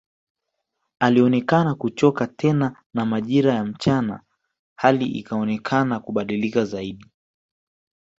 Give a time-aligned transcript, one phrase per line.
[0.99, 4.21] Alionekana kuchoka tena na majira ya mchana
[4.75, 7.05] hali ikaonekana kubadilika zaidi